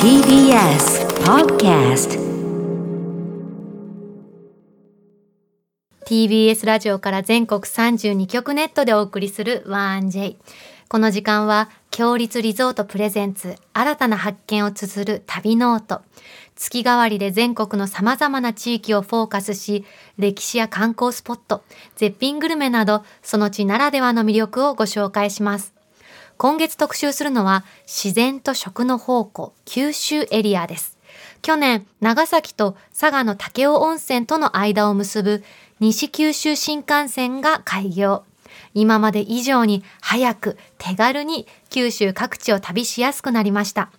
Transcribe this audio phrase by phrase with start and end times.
[0.00, 2.18] TBS Podcast
[6.06, 10.36] TBS ラジオから全国32局ネットでお送りする 1J
[10.88, 16.02] この時間は共立リゾートプレゼンツ新たな発見を綴る旅ノート。
[16.54, 19.84] 月替わりで全国の様々な地域をフォーカスし
[20.16, 21.64] 歴史や観光スポット
[21.96, 25.75] 絶品グルメなどその地ならではの魅力をご紹介します。
[26.38, 30.98] 今月特集するのは自然と食の宝庫九州エリアです。
[31.40, 35.42] 去年長崎と佐賀の武雄温泉との間を結ぶ
[35.80, 38.24] 西九州新幹線が開業。
[38.74, 43.90] 今まで以上に早く手軽に九州各地を旅しやすくなりました。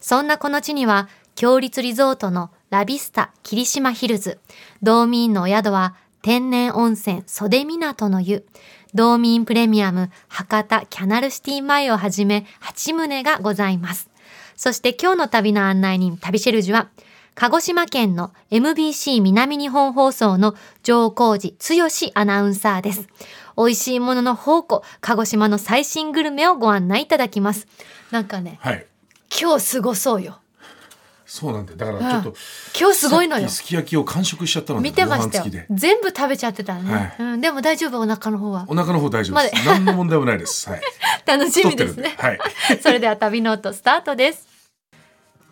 [0.00, 4.38] そんなこの地には強立リゾートのラビスタ霧島ヒルズ
[4.82, 8.44] 道民のお宿は天然温泉袖港の湯
[8.94, 14.10] 道民プレミアム博多キャナルシティ前をはじめ8棟がございます。
[14.56, 16.90] そして今日の旅の案内人、旅シェルジュは、
[17.34, 23.08] 鹿児島県の MBC 南日本放送の上皇寺剛アナウンサーです。
[23.56, 27.66] 美味しいものの宝庫、鹿児島の最新グルメをご案内いただきます。
[28.10, 28.86] なんかね、はい。
[29.40, 30.40] 今日すごそうよ。
[31.30, 31.78] そうなんだよ。
[31.78, 32.34] だからちょっと、
[32.76, 35.44] 今日すごいのよすき焼きを完食しちゃったので見てましたよ。
[35.70, 39.64] 全部食べちゃってたね、はいうん、でも大丈夫お腹の方はお腹の方大丈夫です。
[39.64, 40.68] ま 何の問題もないです。
[40.68, 40.80] はい。
[41.24, 42.38] 楽しみですねはい。
[42.82, 44.59] それでは旅ノートスタートです。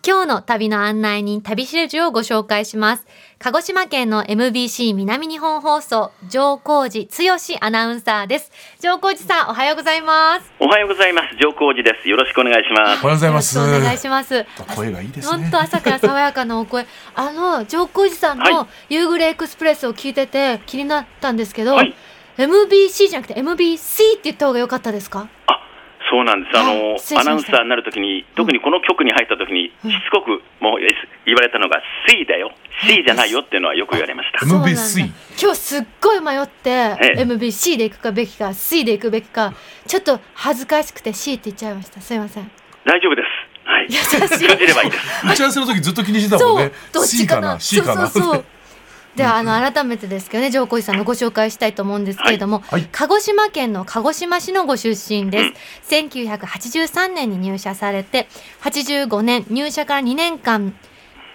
[0.01, 3.05] 今日の旅の案内人、旅しるじをご紹介します。
[3.37, 8.49] 鹿児島県の MBC 南日本放送、上皇寺剛アナウンサーです。
[8.79, 10.51] 上皇寺さん、おはようございます。
[10.59, 11.35] おはようございます。
[11.35, 12.07] 上皇寺です。
[12.07, 13.03] よろしくお願いしまおはす。
[13.03, 13.57] ようございます。
[13.57, 14.45] よろしくお願いします。
[14.75, 15.43] 声がいいですね。
[15.43, 16.85] 本当朝から爽やかなお声。
[17.15, 21.93] あの、上皇寺さんのは夕暮れエクスプレスを聞いてて気になったんですけど、はい
[22.37, 25.27] MBC じゃなくて MBC って言った方が良かったですか？
[25.47, 25.58] あ、
[26.09, 26.57] そうなんです。
[26.57, 29.73] あの、アナウンサーになるときに、特にこの局に入ったときに、し
[30.07, 30.89] つこくもうえ
[31.25, 32.51] 言われたのが C だよ。
[32.87, 34.45] C じゃないよっていうのはよく言われました。
[34.45, 39.53] MBC 今日すっごい迷って、ええ MBC で行くかべきか C で行くべきか
[39.85, 42.49] ちょっと恥ずかしくて C って言っちゃいましたすいません
[42.85, 43.27] 大丈夫です。
[43.65, 43.87] はい。
[43.89, 45.05] 優しい通じればいいです。
[45.27, 46.71] 打ち合わせの時ずっと気にしてたもそうんね。
[46.91, 48.07] どっちかな C かな？C かな？
[48.07, 48.45] そうそうそう
[49.19, 55.53] ではあの改めてですけどね上皇寺さんのご紹介したいと思うんですけれども、はいはい鹿児島県の鹿児島市のご出身で
[55.89, 58.27] す、1983年に入社されて
[58.61, 60.73] 85年入社から2年間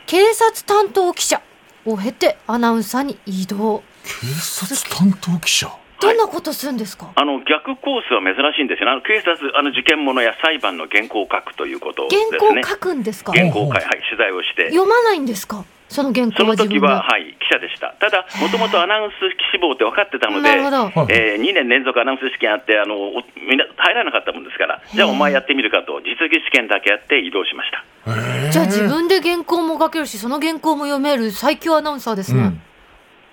[0.06, 1.42] 警察担当記者
[1.84, 5.70] を経てアナウンサーに移動警察担当記者？
[6.00, 8.92] どんなことするんですか、あの逆コースは珍しいんですよね。
[8.92, 12.38] あの警察、あの事件物や裁判の原稿を書くということですね。
[12.40, 13.32] 原稿書くんですか？
[13.32, 14.70] 原稿をはい、取材をして。
[14.70, 15.64] 読まないんですか？
[15.94, 17.94] その原稿は時は、はい、記者でした。
[18.00, 19.14] ただ、もともとアナウンス
[19.54, 28.50] 志望って分かってたので、えー、2年連続アナウンス試験あってあのおみんな入らなかったもんですから、じゃあお前やってみるかと、実技試験だけやって移動しました。
[28.50, 32.62] じゃあ自分で原稿も書けるしその原稿も読める最強アナウンサーですね、うん。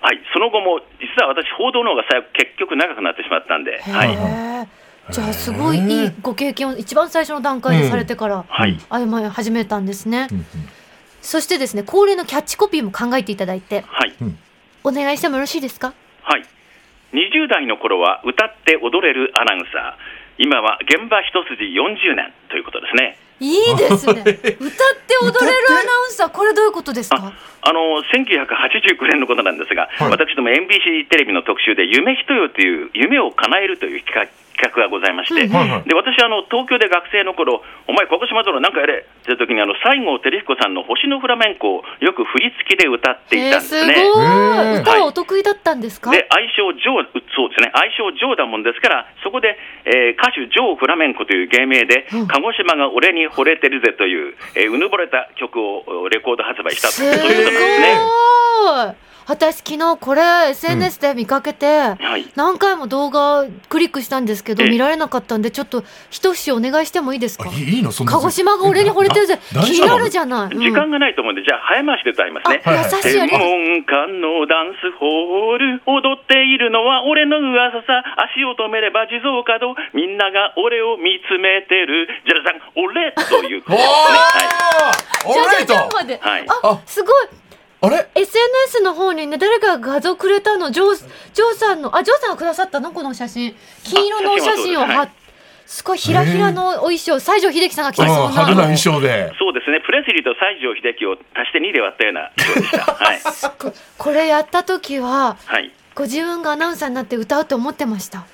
[0.00, 10.46] はい、その後も、実は私、報道の方が結局長くなってしまったんで、はい、じゃあすごいいいご経験を一番最初の段階でされてから、はい、歩み始めたんですね、うんうん
[11.22, 13.84] そしてですね恒例のキャッチコピーも考えていただいて。
[13.86, 14.12] はい、
[14.84, 15.94] お願いしてもよろしいですか？
[16.22, 16.42] はい、
[17.12, 23.16] 20代の頃は歌って踊れるアナウンサー、今は現場一筋40年ということですね。
[23.40, 24.12] いいですね。
[24.12, 27.16] 歌って踊れるアナウンサーこれどういうことですか？
[27.16, 27.32] あ
[27.62, 30.10] あの1989年のことなんですが、はい。
[30.10, 34.30] 私ども NBC テレビの特集で、夢人よという夢を叶えるという企画
[34.62, 35.88] 企画がございまして、うんはいはい。
[35.90, 44.06] で私あの、東京で学生の頃お前、鹿児島殿なんかやれって時にあの西郷輝彦さんの星のフラメンコをよく振り付きで歌っていえー、たんですすね。
[44.78, 52.26] 歌はお得意だったんですか、で愛称ジョー、そうですね、愛称ジョーだもんですから、そこで、えー歌手ジョー・フラメンコという芸名で、うん。
[52.28, 57.50] 鹿児島が俺に惚れてるぜという、えーうぬぼれた曲をおレコード発売したと、いうことなんです
[57.80, 58.41] ね。
[59.48, 62.30] い私昨日これ SNS で見かけて、はい。
[62.36, 64.70] 何回も動画クリックしたんですけどええ。
[64.70, 67.50] 見られなかったんでちょっと一節お願いしてもいいですか？
[67.50, 67.90] あいいいいの？
[67.92, 69.38] そんな鹿児島が俺に惚れてるぜ。
[69.64, 70.60] 気になるじゃない、うん。
[70.60, 72.62] 時間がないと思うんで、じゃあ早回しで歌いますね。
[72.64, 72.90] あ、はいはい。
[72.92, 77.82] 優しいありのダンスホール踊っているのは俺の噂。
[77.82, 78.04] さ
[78.34, 82.06] 足を止めれば地蔵角みんなが俺を見つめてる。
[82.26, 84.92] じゃらさん俺ということですね、は
[85.26, 85.40] おー！
[85.40, 85.46] オー！
[85.46, 86.46] ライトじゃあじゃあまで、はい。
[86.62, 87.26] あすごい
[87.82, 90.70] あれ？SNS の方にね誰かが画像くれたの？
[90.70, 92.92] ジョージョーさんのあジョーさんがくださったの？
[92.92, 93.54] この写真。
[93.84, 95.22] 金色のお写真を貼っあ写真はそうです
[95.76, 99.32] すごいひらひらのお衣装西城秀樹さんが着てうんそう派手なな衣装で。
[99.34, 99.80] い、そうですね。
[99.84, 102.92] プレスリーと西城秀樹を足して2で割ったような衣装でした。
[102.94, 103.20] はい、
[103.58, 105.72] ここれやった時ははい。
[105.94, 108.24] ご自分がアナウンサーになって歌うと思ってました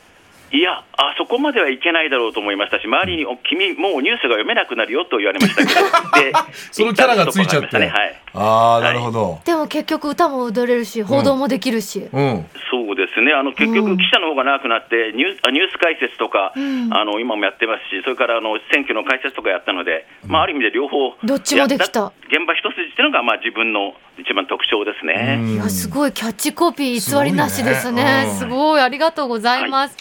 [0.51, 5.81] いや、あそこまではいけないだろうと思いましたし、周りに、お君、もうニュースが読めなくなるよと言われましたけど、
[6.21, 6.33] で
[6.73, 7.79] そのキャラがついちゃって。
[7.79, 8.15] ねはい。
[8.35, 9.41] ああ、なるほど。
[9.45, 12.47] でも結局歌も踊れるし報道もできるし、うん。
[12.71, 13.75] そうですね、あの結うん。
[13.75, 16.89] 局、記者の方が長くなって、ニューあニュース解説とか、ん。
[16.93, 22.13] あの今もやってますし、それからあの選挙の解説とかやったので、まあ、ある意味で両方、どっちもできた。
[22.29, 25.41] 現場一筋っていうのが、まあ、自分の一番特徴ですね。
[25.55, 28.25] いやすごいキャッチコピー偽りなしですね。
[28.33, 28.81] すすごい。
[28.81, 29.97] ありがとうございます、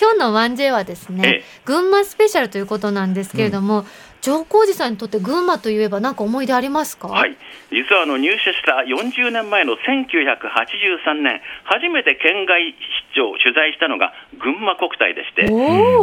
[0.00, 1.44] 今日の 1J はですね、ええ。
[1.64, 3.84] 群馬スペシャルということなんですけれども、
[4.20, 7.08] 上皇寺さんにとって群馬といえば何か思い出ありますか？
[7.08, 7.36] はい、
[7.70, 12.74] 実はあの入社した40年前の1983年、初めて県外
[13.14, 15.50] 出張、取材したのが群馬国体でして、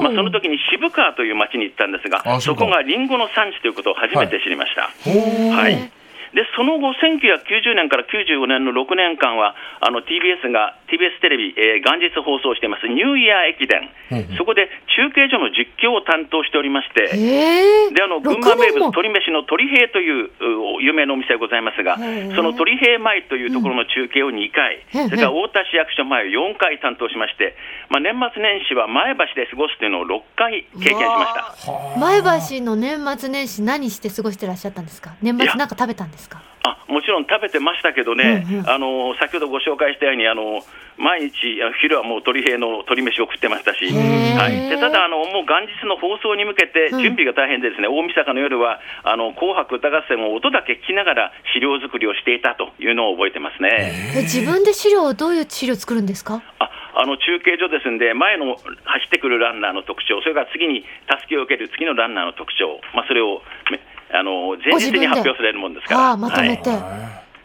[0.02, 4.92] まあ、その時に渋川という町に行ったんですが、あそこがリンゴの産地ということを初めて知りました。
[5.04, 5.50] ほー。
[5.52, 5.92] はい
[6.34, 13.90] でその後、1990年から95年の6年間は、あの TBS が、TBS テレビ、えー元日放送しています、ニューイヤー駅伝、
[14.38, 20.32] そこで中継所の実況を担当しておりまして、ええであの群馬名物、鶏飯の鶏平という
[20.80, 22.02] う有名なお店がございますが、そ
[22.44, 27.56] の鶏平前というところの中継を2回、うんそれから太田市役所前を4回担当しまして、
[27.90, 32.00] まあ、年末年始は前橋で過ごすというのを6回経験しました。
[32.00, 32.22] 前
[32.60, 35.12] 橋の年末年始何して過ごしてらっしゃったんですか？
[35.22, 36.42] 年末なんか食べたんですか？
[36.64, 38.70] あもちろん食べてましたけどね、うんうん。
[38.70, 40.62] あの先ほどご紹介したように、あの
[40.98, 47.02] 毎日、あ昼はもう鶏平の鶏飯を食ってましたし、はい、でただあの、もう元日の放送に向けてうん。
[47.02, 54.14] 準備が大変で、ですね、大晦日の夜はあの紅白歌合戦を音だけ聞きながら資料作りをしていたというのを覚えてますね。
[54.16, 56.44] え自分で資料をどういう資料作るんですか？
[56.60, 58.68] ああの中継所ですんで、前の走
[59.08, 63.42] ってくるランナーの特徴、それから次にたすきを受ける次のランナーの特徴、まあ、それを
[63.72, 63.80] め
[64.14, 66.80] あの前日に発表されるもんですから、まとめて、はい。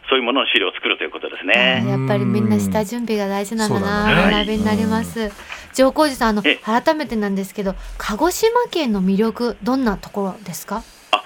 [0.09, 1.83] そういうものの資料を作るということですあね。
[1.85, 4.31] ーやっぱりみんな下準備が大事なんだそうだな、ね。
[4.31, 5.31] 学びになります。
[5.73, 10.81] 上皇寺さんあのえ改めてなんですけど鹿児島県の魅力どんなところですか？
[11.11, 11.23] あ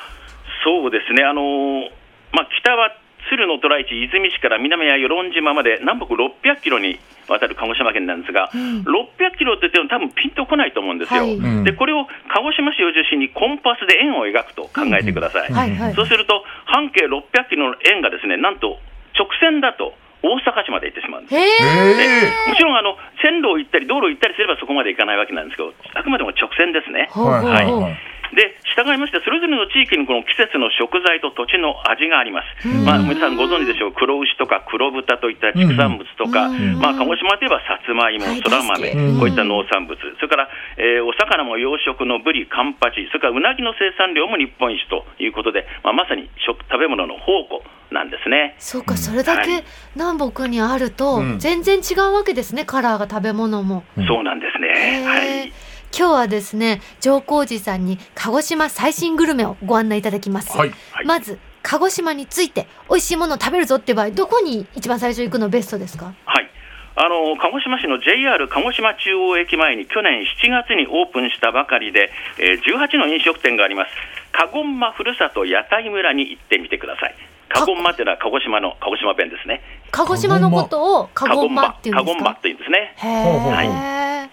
[0.66, 1.90] そうですね、あのー
[2.34, 2.92] まあ、北は
[3.30, 7.00] 鶴の虎市、出水市から南は与論島まで南北600キロに
[7.32, 11.22] わたる鹿児島県なんですが、うん600キロって言っても多分ピンとこないと思うんですよ。
[11.22, 15.52] はいうんでこれを鹿児島市を中心にコンパスで円を描くと考えてください。
[15.52, 18.78] はいはいそうすると半径600キロの円がですねなんと
[19.18, 19.94] 直線だと
[20.24, 22.50] 大阪市まで行ってしまうんです。
[22.50, 27.10] もちろんあの線路を行ったり道路を行ったりすればそこまで行かないわけなんですけど、あくまでも直線ですね。
[27.12, 32.68] はいはいで従いまして、それぞれの地域にこの季節の食材と土地の味があります。
[32.68, 32.86] うん。
[32.86, 36.80] まあ、皆さんご存知でしょう、黒牛とか黒豚といった畜産物とか、うん。
[36.80, 48.56] まあ、鹿児島といえばさつまいもはい、そら豆、こういった農産物、それから、えーお魚も養殖のブリ、カンパチ、それからうなぎの生産量も日本一ということで、まあ、まさに食食べ物の宝庫なんですね。
[48.60, 49.64] そうかそれだはけい。
[49.96, 51.40] 南北にあるとうん。
[51.40, 53.84] 全然違うわけですねカラーが食べ物も。
[53.98, 55.06] うんそうなんですね。
[55.06, 55.52] はい
[55.98, 60.58] 今日はですね上皇寺さんに鹿児島最新グルメをご案内いただきます。
[60.58, 60.70] はい。
[60.92, 66.14] はいまず鹿児島について美味しいものを食べるぞって場合どこに一番最初行くのベストですか？
[66.26, 66.50] はい。
[66.96, 72.10] あの鹿児島市の JR 鹿児島中央駅前に去年7月にオープンしたばかりで、
[72.40, 73.92] えー18の飲食店があります。
[74.32, 77.16] かごんまふるさと屋台村に行ってみてください。
[77.50, 79.62] かごんまっていうのは鹿児島の鹿児島弁ですね。
[79.92, 82.14] 鹿児島のことをかごんまっていうんですか？
[82.14, 82.94] かごんまって言うんですね。
[82.98, 84.30] へほうほうほうえ、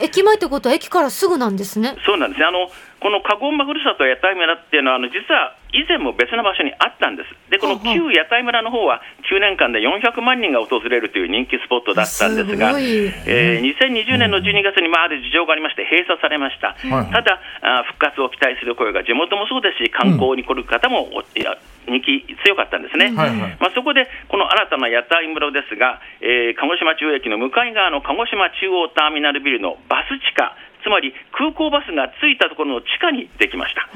[0.00, 2.46] 駅前ってことは駅からすぐなんですねそうなんですね。
[2.46, 2.70] あの
[3.00, 7.30] このかごんまふるさと屋台村っていうのはあの実は以前も別の場所にあったんです。
[7.50, 12.74] でこの旧屋台村の方は9年間で400万人が訪れるという人気スポットだったんですが。
[12.74, 12.80] す
[13.26, 23.56] えー2020年の12月にまあある事情がありまして閉鎖されました、はいただあー復活を期待する声が地元もそうですし観光に来る方も、おいや人気強かったんですね、はいはい。
[23.60, 33.88] まあ、そこでこの新たな屋台村ですが、えー鹿児島中央駅の向かい側の鹿児島中央ターミナルビルのバス地下つまり空港バスが着いたところの地下にできました。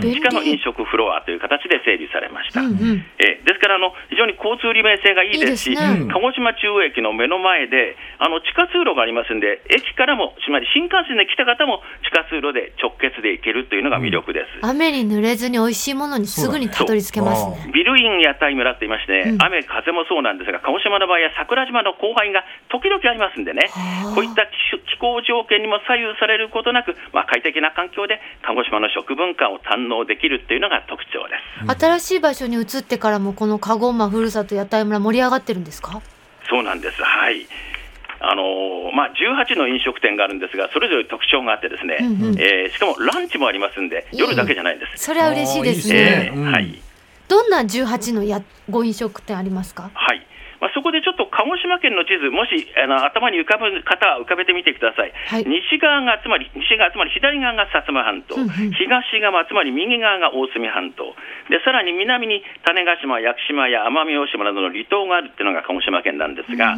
[0.00, 3.04] 地下の飲食フロアという形で整備されました、うんうん。
[3.18, 6.10] えーですからあの非常に交通利便性がいいですしね。
[6.10, 17.70] 鹿児島中央駅の目の前であの地下通路がありますんで駅からもつまり新幹線で来た方も地下通路で直結で行けるというのが魅力です、雨に濡れずに美味しいものにすぐにたどり着けますね。
[17.72, 19.42] ビルイン屋台村って言いまして、うん。
[19.42, 24.14] 雨風もそうなんですが鹿児島の場合は桜島の降灰が時々ありますんでねはあ。
[24.14, 24.50] こういった気
[24.90, 31.34] 気候条件にも左右されることなく、まあ、快適な環境で鹿児島の食文化を堪能できるっていうのが特徴で
[31.74, 31.80] す。
[31.80, 36.00] 新しい場所に移ってからもこのカゴンマふるさと屋台村盛り上がってるんですか？
[36.48, 37.46] そうなんです、はい。
[38.18, 42.40] あのーまあ、18の飲食店があるんですが、それぞれ特徴があって、ですね、うんうん。
[42.40, 45.04] えーしかもランチもありますんで、夜だけじゃないんです。
[45.04, 46.30] それは嬉しいですね。
[46.32, 46.80] えーはい。
[47.28, 49.90] どんな18のやご飲食店ありますか？
[49.92, 50.26] はい
[50.60, 55.44] まあ、そこでちょっと鹿児島県の地図、もしあの頭に浮かぶ方は浮かべてみてください、はい。
[55.44, 58.36] 西側がつまり西側つまり左側が薩摩半島、
[58.76, 61.14] 東側つまり右側が大隅半島。
[61.48, 66.76] で、さらに南に種子島、屋久島や奄美大島などの離島があるっていうのが鹿児島県なんですが、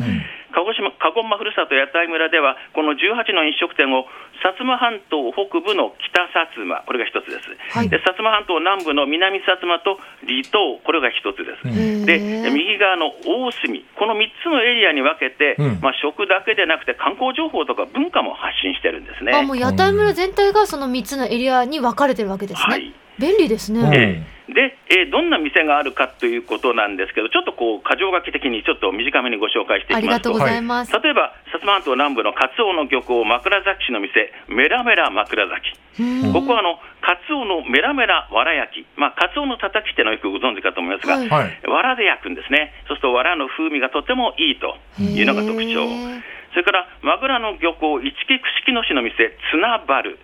[0.53, 4.09] 鹿児島鹿児島ふるさと屋台村では、この18の飲食店を
[4.41, 7.89] 薩摩半島北部の北薩摩、これが一つです、はい。
[7.89, 11.69] で薩摩半島南部の南薩摩と離島、これが一つです。
[11.69, 13.68] へでー右側の大隅、
[13.99, 19.33] この3つのエリアに分けて、うんまあ、食だけでなくて観光情報とか文化も発信してるんですね。
[19.35, 22.73] あもう屋台村全体がその3つのエリアに分かれてるわけですね。
[22.73, 23.81] はい便利ですね。
[23.81, 30.93] うんええで、えーどんな店があるかということなんですけど、ちょっとこう、箇条書き的にちょっと短めにご紹介していきますとありがとうご、ざいます。
[30.93, 35.77] 例えば、薩摩半島南部のカツオの漁港、枕崎市の店、メラメラ枕崎。
[36.01, 41.67] うんここはあの、カツオのメラメラわら焼き、まあ、カツオのたたきっていうのはよくご存知かと思いますが、はいはい。
[41.69, 42.73] わらで焼くんですね。
[42.89, 45.85] そうすると、わらの風味がとてもいいというのが特徴。
[46.53, 50.19] それから、マグラの漁港、市木串木野市の店、ツナバル。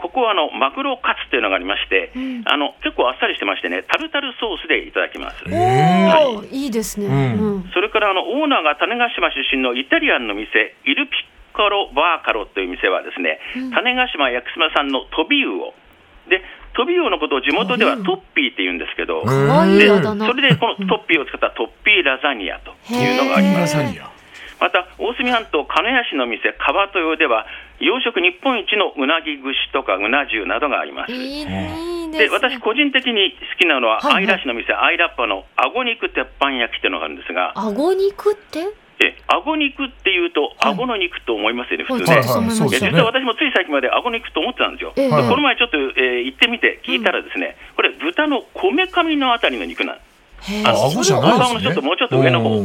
[0.00, 5.44] ここはあのマグロカツというのがありまして、んあの結構あっさりしてましてね、タルタルソースでいただきます。
[5.46, 7.06] おえお、いいですね。
[7.06, 13.38] うんうんそれからあのオーナーが種子島出身のイタリアンの店、イルピッカロバーカロという店はですね、
[13.72, 15.74] 種子島屋久島産のトビウオ。
[16.28, 16.42] で、
[16.74, 19.22] トビウオのことを地元ではトッピーって言うんですけど、
[20.26, 20.26] で。
[20.26, 23.76] それでこのトッピーを使ったトッピーラザニアというのがあります。
[24.60, 27.46] また、大隅半島鹿屋市の店、川豊では、
[27.80, 31.12] 養殖日本一のうなぎ串とかうな重などがあります。
[31.12, 32.28] でですね。
[32.30, 38.60] 私、個人的に好きなのは、はいはいアイラ市の店、アイラッパのあご肉鉄板焼きっていうのがあるんですが、顎肉って？
[39.02, 42.16] えあご肉っていうと、はいあごの肉と思いますよね、普通ね。
[42.16, 43.04] はいね実は。
[43.06, 44.92] 私もつい最近まであご肉と思ってたんですよ。
[44.96, 49.98] ええでこの前ちょっと、えー行ってみて聞いたらですね、これ豚のこめかみのあたりの肉なん
[50.64, 51.60] あ、顎じゃないですね。
[51.62, 52.56] ちょっともうちょっと上の方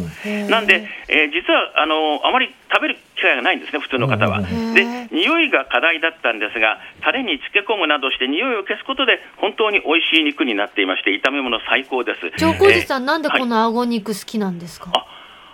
[0.50, 4.40] なんで、えー実はあのあまり食べる機会がないんですね、普通の方は。
[4.40, 12.32] うんで匂いが課題だったんですが、タレに漬け込むなどして、匂いを消すことで、本当に美味しい肉になっていまして、炒め物最高です。
[12.38, 14.90] じゃあ小路さえん、なんでこの顎肉好きなんですか？
[14.94, 15.06] あ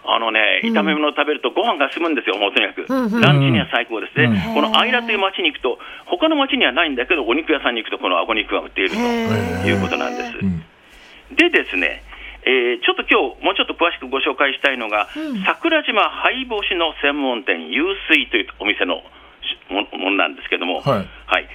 [0.04, 2.86] あのね、うん炒め物を食べるとご飯が進むんですよ、もうとにかく。
[3.22, 4.26] ランチには最高ですね。
[4.48, 10.38] うんこのアイラという町に行くと、他の町にはないんだけど、お肉屋さんに行くと、この顎肉が売っているということなんです。
[10.42, 10.64] うん
[11.34, 12.04] でですね、
[12.44, 15.44] えーちょっと今日もうちょっと詳しくご紹介したいのが、うん。
[15.44, 19.04] 桜島灰干しの専門店、湧水というお店の
[19.42, 21.08] しもものなんですけども、はい。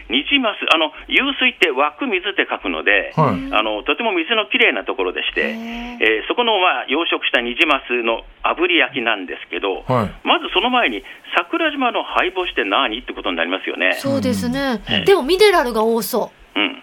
[0.09, 3.55] ニジマス、あの湧水って湧く水って書くので、はい。
[3.55, 10.27] あのとても水のきれいなところでして、へえーそこの、まあ、養殖したニジマスの炙り焼きなんですけど、はい。
[10.27, 11.03] まずその前に、
[11.37, 13.95] 桜島の灰干しって何ってことになりますよね。
[13.99, 14.83] そうですね。
[14.89, 15.05] うん。
[15.05, 16.83] でもミネラルが多そうん、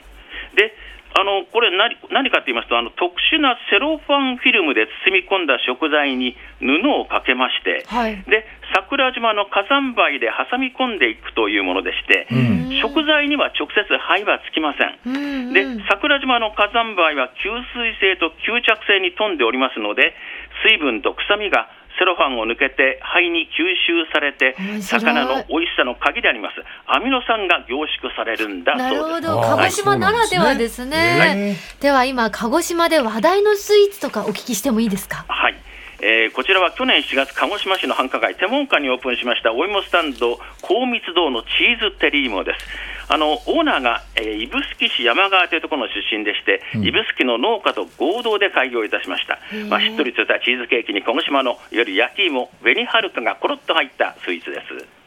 [0.55, 0.75] で
[1.13, 7.93] あのこれ何、何かと言いますとあの、特殊なセロファンフィルムで包み込んだ食材に布をかけまして、う。
[7.93, 8.17] はい。
[8.25, 14.97] で桜島の火山灰で挟み込んでいくというものでして、うん食材には直接灰はつきません。
[15.05, 17.45] うんうんで桜島の火山灰は吸
[17.77, 20.15] 水性と吸着性に富んでおりますので
[20.65, 26.55] 水分と臭みがセロファンを抜けて肺に吸収されて魚の美味しさの鍵であります
[26.87, 29.11] アミノ酸が凝縮されるんだなるほど。
[29.11, 29.29] そうです。
[29.29, 31.55] あー鹿児島ならではですそうね。
[31.79, 35.25] では今、鹿児島で話題のスイーツとかお聞きしてもいいですか？
[35.27, 35.55] はい
[36.05, 42.65] えーこちらは去年7月、鹿児島市の繁華街、手門館にオープンしましたお芋スタンド、高密堂のチーズテリーモです。
[43.07, 49.39] あのオーナーが、えー指宿市山川というところの出身でして、うん指宿の農家と合同で開業いたしました。
[49.69, 55.02] まあ、しっとりとしたチーズケーキに鹿児島のいわゆる焼き芋、紅はるかがコロッと入ったスイーツです。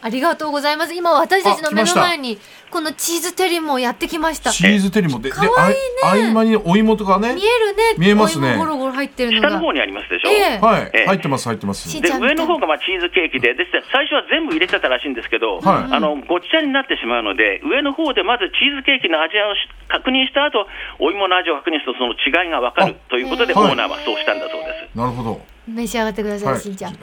[0.00, 0.94] ありがとうございます。
[0.94, 2.38] 今私たちの目の前に
[2.70, 4.50] このチーズテリもやってきました。
[4.50, 7.42] チーズテリもで、で、かわいいねあい合間にお芋とかね見。
[7.44, 7.82] えるね。
[7.98, 9.48] 見えますねゴロゴロ入ってるのが。
[9.48, 10.30] 下の方にありますでしょ？
[10.30, 11.88] ええはいええ、入ってます、入ってます。
[11.88, 20.68] しで上の方がまあチーズケーキでで最初は全部入れてたらしいんですけど、はいあのごっちゃになってしまうので上の方でまずチーズケーキの味をし確認した後
[21.00, 24.96] お芋の味を確認するとその違いが分かるということで、はいオーナーはそうしたんだそうです。
[24.96, 25.40] なるほど。
[25.66, 26.94] 召し上がってください、はいしんちゃん。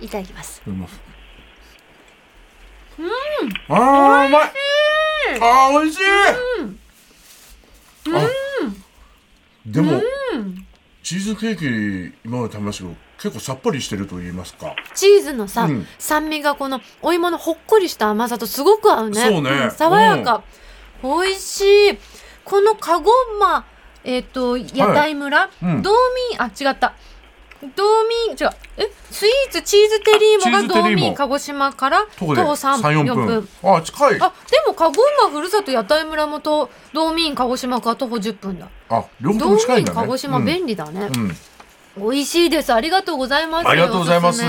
[0.00, 0.60] いただきます。
[2.98, 3.76] うん。
[3.76, 4.52] ああ、うまい。
[5.40, 6.02] ああ、美味しい。
[8.14, 8.28] あ
[9.66, 10.02] でも、
[11.02, 14.74] チーズケーキ今まで食べましたけど、結構さっぱりしてると言いますか。
[14.94, 19.20] チーズのさ、うん酸味がこのお芋のほっこりした甘さとすごく合うね。
[19.20, 20.42] そうねん爽やか。
[21.02, 21.98] 美味しい。
[22.44, 23.64] このカゴマ、
[24.04, 25.92] えっ、と、屋台村、うん道
[26.30, 26.94] 民、あ、違った。
[27.76, 27.84] 道
[28.26, 28.50] 民、違う。
[28.76, 33.48] え、スイーツチーズテリーモあチーが道ズテリーモ民鹿児島から徒歩徒歩で3、3、4 4分分。。
[33.76, 34.20] あ、近い。
[34.20, 38.68] あ、でも、カゴ馬ふるさと屋台村もと、道民鹿児島から徒歩10分だ。
[38.88, 39.96] あ、両方近いんだね。
[39.96, 41.08] 民鹿児島うん便利だね。
[41.14, 41.36] うん。
[41.96, 42.72] 美味しいです。
[42.72, 43.68] ありがとうございます。
[43.68, 44.42] ありがとうございます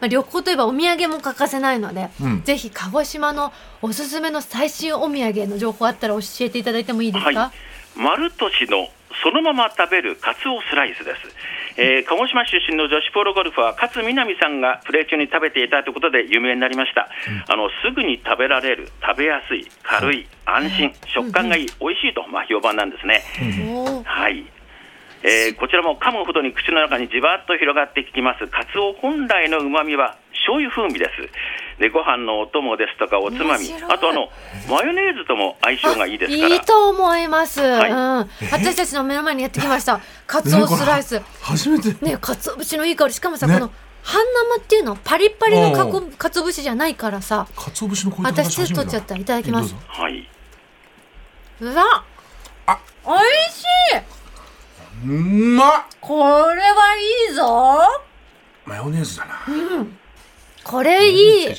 [0.00, 7.52] まあ、旅行といえばお土産も欠かせないので、うんぜひ鹿児島のおすすめの最新お土産の情報あったら教えていただいてもいいですか、は
[7.96, 8.88] い、丸年の
[9.22, 11.20] そのまま食べるカツオスライスです、
[11.76, 17.08] えー鹿児島出身の女子プロゴルファー勝みなみさんがプレー中に食べていたということで有名になりました、
[17.48, 23.22] あのすぐに食べられる食べやすい軽い安心食感がいい美味しいと、まあ、評判なんですね、
[24.04, 24.44] はい。
[25.24, 28.46] えーこちらも噛むほどに口の中にじわっと広がってきます。
[28.46, 31.10] カツオ本来のうまみは醤油風味です
[31.78, 33.72] でご飯のお供ですとかおつまみ。
[33.88, 34.28] あとあの
[34.68, 36.54] マヨネーズとも相性がいいですから。
[36.54, 37.90] いいと思います、はい。
[37.90, 40.00] うん、私たちの目の前にやってきました。
[40.26, 41.20] カツオスライス。
[41.40, 41.94] 初めて。
[42.04, 43.12] ねかつお節のいい香り。
[43.12, 43.54] しかもさ、ね。
[43.54, 43.70] この
[44.02, 44.22] 半
[44.56, 44.96] 生っていうの？
[44.96, 47.46] パリッパリのかこうんかつお節じゃないからさ。
[47.56, 49.16] 鰹節のこういった私手取っちゃった。
[49.16, 49.74] いただきます。
[49.88, 50.28] はい。
[51.60, 52.04] うわ
[52.66, 52.78] あ。
[53.06, 53.20] 美味
[53.52, 53.64] し
[53.94, 54.14] い。
[55.06, 55.08] う
[55.56, 55.70] まっ。
[56.00, 56.96] これは
[57.28, 57.78] いいぞ。
[58.64, 59.32] マヨネーズだな
[60.64, 61.54] これいい。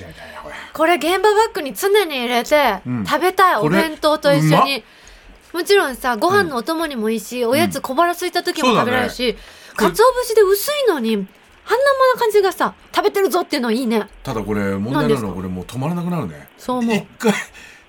[0.74, 3.06] これ現場バッグに常に入れて、うん。
[3.06, 4.84] 食べたいお弁当と一緒に。
[5.54, 9.38] もちろんさご飯のお供にもいいし、おやつ小腹空いた時も食べられるし、
[9.76, 11.16] かつお節で薄いのに
[11.64, 14.08] 半生な感じがさ食べてるぞっていうのいいね。
[14.24, 16.48] ただこれ問題なのはこれもう止まらなくなるね。
[16.58, 16.96] そう思う。
[16.96, 17.34] 一回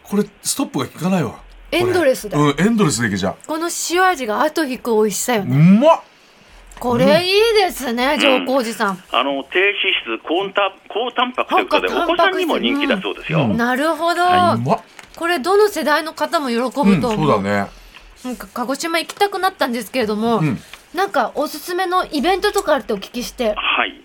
[0.03, 1.41] これストップが効かないわ。
[1.73, 2.39] エンドレスだ。
[2.39, 6.01] うんエンドレスでいけちゃこの塩味が後引く美味しさよううね、まっ
[6.78, 7.33] これいい
[7.64, 9.75] ですね上皇寺さん、あの低脂
[10.18, 13.56] 質高タ高タンパクということで高お子さんにも人気だそうですよ、うん。
[13.56, 14.83] なるほど、うまっ
[15.16, 16.85] これどの世代の方も喜ぶとう。
[16.85, 17.71] ん思う、そうだね。
[18.25, 20.59] なんか鹿児島行きたくなったんですけれども、うん。
[20.95, 23.54] なんかおすすめのイベントとかあるってお聞きして。
[23.54, 24.02] はい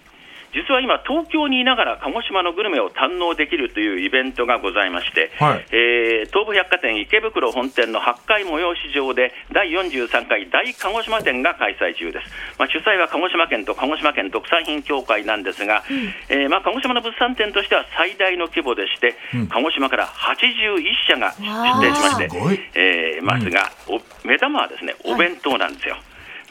[0.53, 5.65] 実は今、東京にいながら鹿児島のグルメを堪能できるというイベントがございまして、はい。
[5.71, 15.83] えー東武百貨店池袋本店の8階催し場で第43回大鹿児島店が開催中です、まあ、主催は鹿児島県と鹿児島県特産品協会なんですが、
[16.29, 19.47] えーまあ、鹿児島の物産展としては最大の規模でして、うん。
[19.47, 22.29] 鹿児島から81社が出展しまして
[22.75, 25.97] えーますが、お目玉はですねお弁当なんですよ。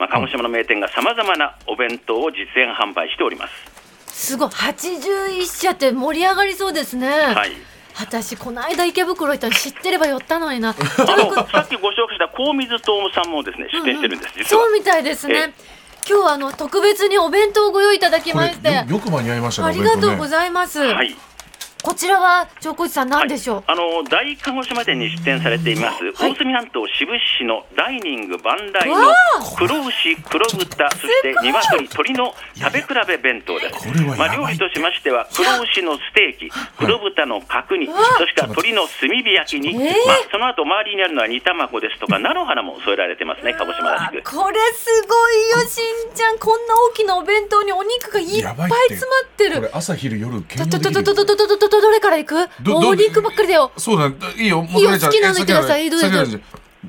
[0.01, 3.53] まあ、鹿児島の名店がさまざまなお弁当を実演販売しております。
[4.13, 4.49] すごい。
[4.49, 7.53] 81社って盛り上がりそうですね、はい。
[7.99, 10.71] 私この間池袋行ったの知ってれば寄ったのにな。
[10.73, 14.63] あのさっきご紹介した高水東さんもですね出店してるんです、実は。
[14.63, 15.55] そうみたいですえね
[16.09, 18.73] 今日はあの特別にお弁当をご用意いただきまして。
[18.73, 21.17] よよく間に合いましたねありがとうごいざいます、はい
[21.83, 26.33] こちらは上皇寺さん何でしょう、はい、あの大鹿児島店に出店されています、はい。
[26.33, 29.15] 大隅半島志布志市のダイニング万来のわ
[29.57, 33.89] 黒牛、黒豚、そして鶏、鶏の食べ比べ弁当です。
[34.19, 37.95] まあ、料理としましては、黒牛のステーキ、黒豚の角煮、わ。
[38.19, 44.37] そして鶏の炭火焼きに、えーまあ、その後周りにあるのは煮卵ですとか、菜の花も添えられてますね、鹿児島らしく。
[44.37, 46.39] これすごいよしんちゃん。
[46.39, 48.35] こんな大きなお弁当にお肉がいっぱい
[48.89, 52.49] 詰まってこれる朝昼夜兼用できるとどれからいく？
[52.67, 53.73] お肉ばっかりだよ。
[53.79, 54.67] そうだ、ね、いいよ。
[54.69, 55.89] いいよ、好きなのいってください。
[55.89, 56.09] どうぞ。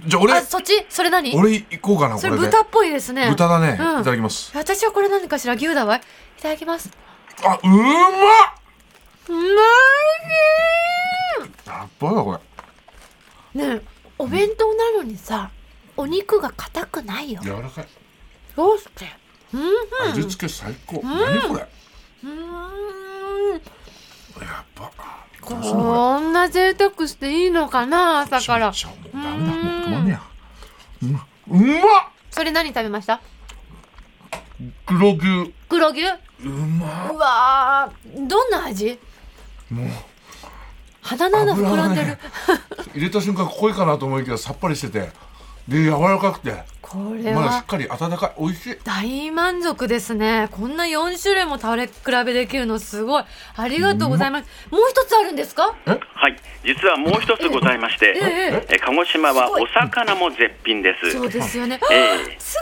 [0.05, 0.85] じゃあ俺あそっち？
[0.89, 1.35] それ何？
[1.35, 3.29] 俺行こうかなそれ豚っぽいですね。
[3.29, 4.51] 豚だね、いただきます。
[4.57, 5.97] 私はこれ何かしら牛だわ。
[5.97, 6.01] い
[6.41, 6.89] ただきます。
[7.43, 7.81] あうまっ！
[9.29, 9.43] うまい
[11.67, 12.39] やっばいこ
[13.53, 13.61] れ。
[13.65, 13.81] ねえ
[14.17, 15.51] お弁当なのにさ、
[15.97, 17.41] お肉が硬くないよ。
[17.43, 17.87] 柔らかい。
[18.55, 19.05] どうして？
[19.53, 19.57] う
[20.09, 21.67] 味付け最高、うん、何これ？
[22.23, 23.61] うん。
[24.45, 24.91] んば
[25.49, 28.69] どうすんのここんな贅沢していいのかな朝れから。
[28.69, 28.71] う
[29.13, 30.05] ダメだもう止まん。
[30.05, 30.21] ねや
[31.03, 31.81] うまうまっ
[32.29, 33.21] それ何食べました？
[34.85, 35.53] 黒牛。
[35.67, 36.03] 黒牛？
[36.45, 37.11] うま。
[37.11, 38.27] っうわー。
[38.27, 38.99] どんな味？
[39.69, 39.87] もう。
[41.03, 42.17] 鼻の穴膨らんでる、
[42.93, 45.09] 入れた瞬間濃いかなと思いきやさっぱりしてて
[45.67, 46.53] で柔らかくて。
[46.81, 48.41] これはまだしっかり温かい。
[48.41, 48.77] 美味しい。
[48.83, 50.49] 大満足ですね。
[50.51, 51.93] こんな4種類も食べ比
[52.25, 53.23] べできるのすごい。
[53.55, 54.49] ありがとうございます。
[54.69, 55.73] もう一つあるんですか？
[55.85, 58.65] はい、実はもう一つございまして、え？
[58.69, 58.75] え？
[58.75, 58.79] え？
[58.79, 61.11] 鹿児島はお魚も絶品です。
[61.11, 61.95] そうですよね、え
[62.35, 62.35] え。
[62.39, 62.57] す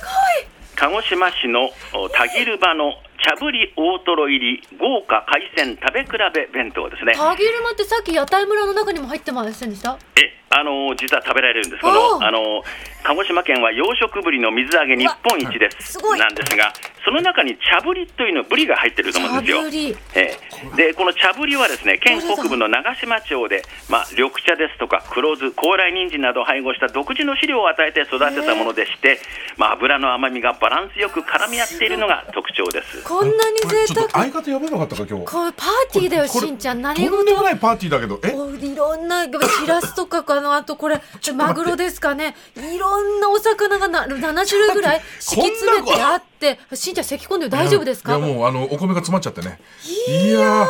[0.75, 7.15] 鹿児島市のお田切場の茶ぶり大トロ入り豪華海鮮食べ比べ弁当ですね。
[7.17, 7.35] ごい。
[7.35, 9.97] タギルマってさっき屋台村の中にも入ってませんでした？
[10.15, 11.81] え、あの実は食べられるんです。
[11.81, 12.63] こおのうあの
[13.03, 15.93] 鹿児島県は養殖ブリの水揚げ日本一です。
[15.93, 16.19] すごい。
[16.19, 16.73] なんですが、
[17.05, 19.95] その中に茶ぶりというのブリが入ってると思うんですよ。
[20.15, 20.37] え
[20.73, 29.19] え、でこの茶ぶりはですね県北部の長島町で、まあ、緑茶ですとか黒酢高麗人参などを配合した独自の飼料を与えて育てたものでして、
[29.57, 33.03] まあ、油の甘みがバランスよく絡み合っているのが特徴です。
[33.03, 34.05] こんなにこれちょ贅沢。
[34.05, 35.25] っと相方やばなかったか今日。
[35.25, 36.81] これパーティーだよしんちゃん。
[36.81, 38.29] 何とん事でもないパーティーだけどえ？
[38.65, 39.31] いろんなし
[39.67, 41.01] らすとかかなあとこれ
[41.35, 42.35] マグロですかね。
[42.55, 48.17] いろんなお魚がな7種類ぐらい敷き詰めてあってしんちゃん咳込んでる大丈夫ですか？
[48.17, 49.59] いやもうあのお米が詰まっちゃってね。
[50.07, 50.67] いやー。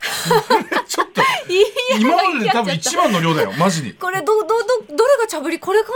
[0.88, 1.20] ちょっと
[2.00, 3.92] 今までで多分一番の量だよマジに。
[3.92, 4.56] これどどど
[4.96, 5.58] どれが茶ぶり？
[5.58, 5.90] これか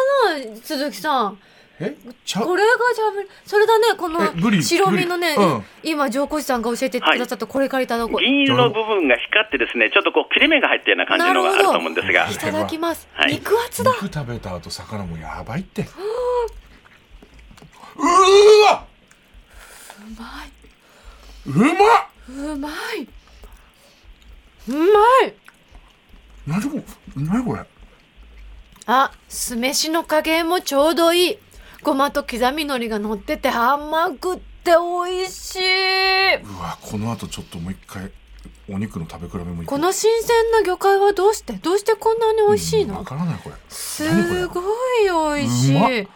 [0.52, 1.38] な鈴木さん
[1.80, 1.90] え？
[1.90, 5.64] これが茶ぶりそれだねこのえブリ白身のね、うん。
[5.82, 12.30] 今上皇子さんが教えてくださったこれからいただこう、銀色の部分が光ってですね、ちょっとこう切れ目が入ったような感じのがあると思うんですが。
[12.30, 13.32] い、ただきます、はい。
[13.32, 13.90] 肉厚だ。
[14.00, 15.82] 肉食べた後魚もやばいって。
[15.82, 15.88] うー
[18.70, 18.84] わ！
[19.98, 20.44] うま
[21.46, 22.72] うまうまい。
[24.68, 24.78] うま
[25.26, 25.34] い。
[26.46, 26.82] 何これ
[27.16, 27.60] 何これ？
[28.86, 31.38] あ酢飯の加減もちょうどいい
[31.84, 34.72] ごまと刻み海苔が乗ってて甘くって
[35.06, 36.34] 美味しい。
[36.36, 38.10] うわこの後ちょっともう一回
[38.70, 41.52] お肉の食べ比べもいいこの新鮮な魚介はどうして？
[41.52, 43.56] どうしてこんなに美味しいの、わからないこれ。
[43.68, 46.08] すごい美味しい。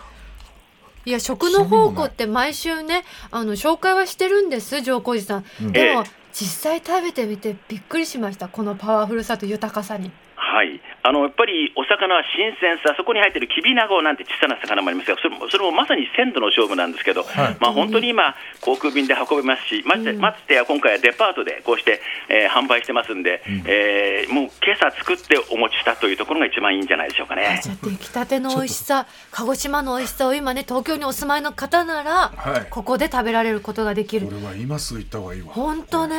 [1.04, 5.72] いや食の宝庫って毎週ねあの紹介はしてるんです上皇寺さん、うん。
[5.72, 8.48] でもえ実際食べてみてびっくりしました。
[8.48, 17.56] このパワフルさと豊かさにはい、あのやっぱりお魚は新鮮さ、そこに入っているきびなごなんて小さな魚もありますが、それもそれもまさに鮮度の勝負なんですけど、はい。
[17.60, 27.60] まあ、本当に今、航空便で運べますし、ましてましてや今回はデパートでこうして、えー販売してますんで、えーもう今朝作ってお持ちしたというところが一番いいんじゃないでしょうかね。
[27.62, 32.66] じゃあ出来たての美味しさ鹿児島の美味しさを今ね東京にお住まいの方なら、はい。
[32.70, 34.26] ここで食べられることができる。
[34.26, 35.48] これは今すぐ行った方がいいわ。
[35.52, 36.16] 本当ね、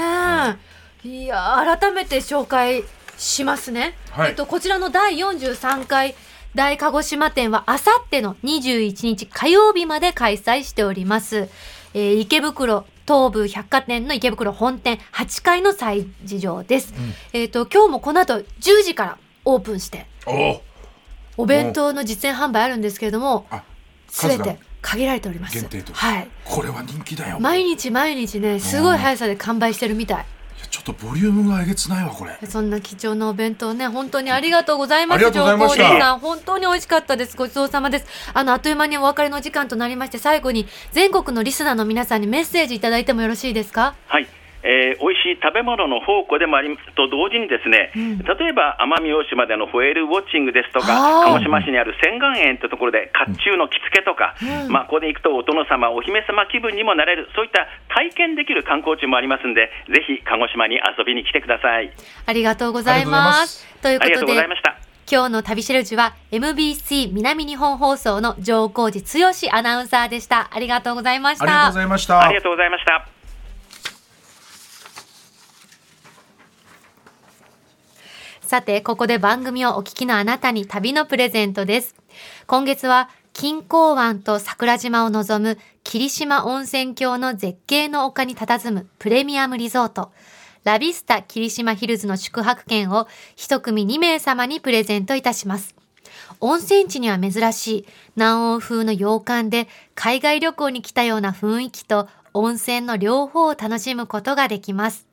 [1.03, 2.83] いや改めて紹介
[3.19, 4.29] しますね、はい。
[4.29, 6.15] えっと、こちらの第43回
[6.55, 11.49] 大鹿児島店はあさっての21日火曜日まで開催しております、
[11.93, 16.93] えー池袋東武百貨店の池袋本店8階の催事場です、
[17.33, 18.43] えっと今日もこの後10
[18.83, 20.05] 時からオープンして
[21.35, 23.63] お弁当の実演販売あるんですけれどもあ
[24.07, 25.59] すべて限られております。
[25.59, 25.93] 限定と。
[25.93, 26.27] はい。
[26.45, 27.39] これは人気だよ。
[27.39, 30.25] 毎日毎日ねすごい速さで完売してるみたい
[30.83, 35.17] ちょっとボリュームがえげつないわこれそんな貴重なお弁当ね、本当にありがとうございます。
[35.17, 37.35] ありがとうございました上皇寺さん、本当に美味しかったです。
[37.35, 38.05] ごちそうさまです。
[38.33, 43.95] あの、あっという間にお別れの時間となりまして、最後に全国のリスナーの皆さんにメッセージいただいてもよろしいですか？
[44.07, 44.27] はい
[44.63, 54.35] えー、美味しい食べ物の宝庫でもありと同時にですね、例えば奄美大島でのホエールウォッチングですとか鹿児島市にある仙岩園というところで甲冑の着付けとか、
[54.69, 61.91] まあ、ここで行くとお殿様お姫様気分にもなれるそういった体験できる観光地もありますんでぜひ鹿児島に遊びに来てください。
[62.25, 63.65] ありがとうございます。
[63.81, 64.77] というありがことでとうございま、した。
[65.11, 70.49] 今日の旅シェルジュは MBC 南日本放送の上皇寺剛アナウンサーでした。
[70.51, 71.45] ありがとうございました。
[71.45, 72.21] ありがとうございました。
[72.21, 73.18] ありがとうございました
[78.49, 81.93] さて、ここで番組をお聞きのあなたに旅のプレゼントです。
[82.47, 90.11] 今月は、金港湾と桜島を望む霧島温泉郷の絶景の丘に佇むプレミアムリゾート、
[90.63, 95.75] ラビスタ霧島ヒルズの宿泊券を一組2名様にプレゼントいたします。
[96.39, 97.85] 温泉地には珍しい
[98.15, 105.08] 南欧風の洋館で海外旅行に来たような雰囲気と温泉の両方を楽しむことができます。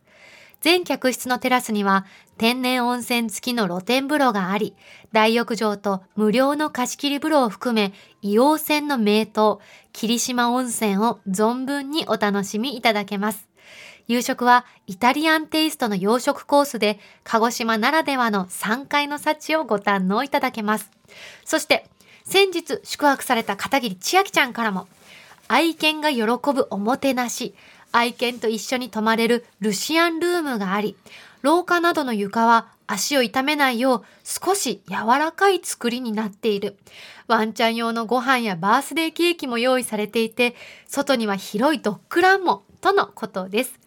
[0.66, 2.06] 全客室のテラスには
[2.38, 4.74] 天然温泉付きの露天風呂があり、
[5.12, 9.26] 大浴場と無料の貸し切り風呂を含め、硫黄泉の名湯、
[9.92, 13.46] 霧島温泉を存分にお楽しみいただけます。
[14.08, 20.90] 夕食はイタリアンテイストの洋食コースで、鹿児島ならではの3階の幸をご堪能いただけます。
[21.44, 21.86] そして、
[22.24, 24.88] 先日宿泊された片桐千秋ちゃんからも、
[25.46, 27.54] 愛犬が喜ぶおもてなし、
[27.96, 30.96] 愛犬と一緒に泊まれるルシアンルームがあり、
[31.40, 36.76] 廊下などの床は足を痛めないよう少し柔らかい作りになっている。
[37.26, 40.54] ワンちゃん用のご飯やバースデーケーキも用意されていて、
[40.86, 43.80] 外には広いドッグランも、とのことです。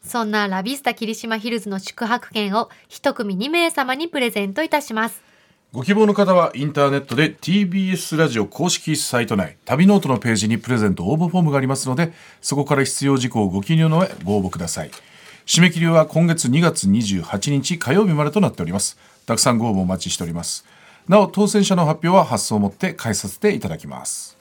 [0.00, 5.25] そんなラビスタ霧島ヒルズの宿泊券を一組2名様にプレゼントいたします。
[5.72, 14.90] ご希望の方はインターネットで TBS ラジオ公式サイト内旅ノートのページにプレゼント応募フォームがありますのでそこから必要事項をご記入の上ご応募ください。
[15.44, 18.96] 締め切りは今月2月28日火曜日までとなっております。
[19.26, 20.64] たくさんご応募お待ちしております。
[21.08, 24.36] なお当選者の発表は発送をもって代えさせていただきます。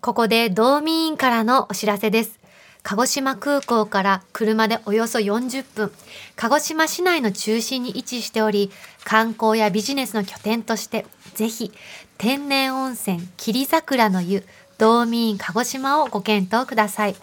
[0.00, 2.43] ここで道民員からのお知らせです。
[2.84, 5.90] 鹿児島空港から車でおよそ40分、
[6.36, 8.70] 鹿児島市内の中心に位置しており、
[9.04, 11.72] 観光やビジネスの拠点として、ぜひ、
[12.18, 14.44] 天然温泉霧桜の湯、
[14.76, 17.16] 道民鹿児島をご検討ください。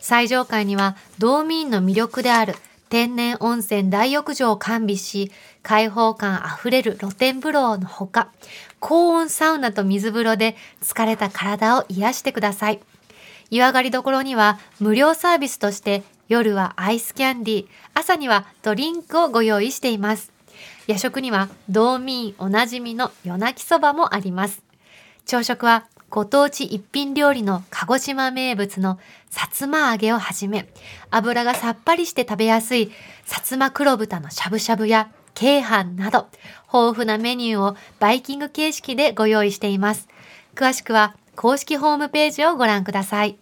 [0.00, 2.54] 最上階には道民の魅力である
[2.88, 5.30] 天然温泉大浴場を完備し、
[5.62, 8.30] 開放感あふれる露天風呂のほか、
[8.80, 12.80] 高温サウナと水風呂で疲れた体を癒してください。
[13.50, 20.30] 湯上がりどころには無料サービスとして夜はアイスキャンディー、朝にはドリンクをご用意しています。
[20.86, 24.62] 夜食には道民おなじみの夜泣きそばもあります。
[25.24, 28.98] 朝食はご当地一品料理の鹿児島名物の
[29.30, 30.68] さつま揚げをはじめ、
[31.10, 32.90] 油がさっぱりして食べやすい
[33.26, 36.28] 薩摩黒豚のしゃぶしゃぶや京飯など、
[36.72, 40.08] 豊富なメニューをバイキング形式でご用意しています。
[40.54, 43.38] 詳しくは公式ホームページをご覧ください。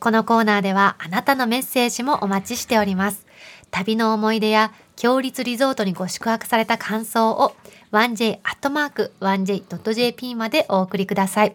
[0.00, 3.24] このコーナーではあなたのメッセージもお待ちしております。
[3.70, 7.54] 旅の思い出や共立リゾートにご宿泊された感想を
[7.92, 11.54] 1j.1j.jp までお送りください。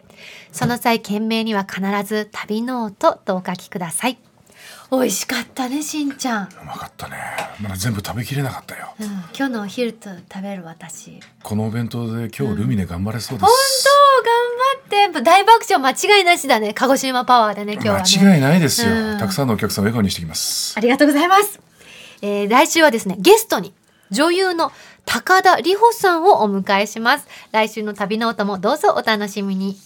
[0.50, 4.16] その際、件名には必ず旅ノートとお書きください。
[4.98, 6.44] 美味しかったね、しんちゃん。
[6.44, 7.16] うまかったね。
[7.60, 8.94] まだ全部食べきれなかったよ。
[9.00, 11.20] うん、今日のお昼と食べる私。
[11.42, 15.22] このお弁当で今日ルミネ頑張れそうです、本当頑張って。
[15.22, 16.74] 大爆笑間違いなしだね。
[16.74, 18.02] 鹿児島パワーでね今日はね。
[18.02, 19.18] 間違いないですよ、うん。
[19.18, 20.74] たくさんのお客さんを笑顔にしてきます。
[20.76, 21.60] ありがとうございます、
[22.22, 23.72] えー来週はですねゲストに
[24.10, 24.72] 女優の
[25.04, 27.26] 高田里穂さんをお迎えします。
[27.52, 29.76] 来週の旅ノートもどうぞお楽しみに